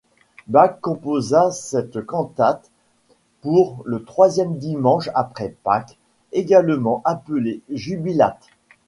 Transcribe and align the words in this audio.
Bach 0.47 0.79
composa 0.81 1.51
cette 1.51 2.03
cantate 2.07 2.71
pour 3.41 3.83
le 3.85 4.03
troisième 4.03 4.57
dimanche 4.57 5.11
après 5.13 5.55
Pâques, 5.63 5.99
également 6.31 7.03
appelé 7.05 7.61
Jubilate. 7.69 8.47